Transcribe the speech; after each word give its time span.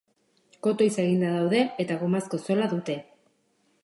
Kotoiz 0.67 0.93
eginda 1.03 1.29
daude 1.35 1.61
eta 1.83 1.97
gomazko 2.05 2.39
zola 2.47 2.71
dute. 2.73 2.97